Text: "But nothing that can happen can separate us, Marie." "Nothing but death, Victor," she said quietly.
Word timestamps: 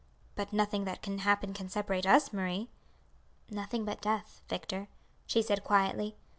"But 0.33 0.51
nothing 0.51 0.85
that 0.85 1.03
can 1.03 1.19
happen 1.19 1.53
can 1.53 1.69
separate 1.69 2.07
us, 2.07 2.33
Marie." 2.33 2.69
"Nothing 3.51 3.85
but 3.85 4.01
death, 4.01 4.41
Victor," 4.49 4.87
she 5.27 5.43
said 5.43 5.63
quietly. 5.63 6.15